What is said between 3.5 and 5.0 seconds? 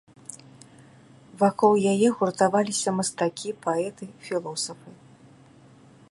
паэты, філосафы.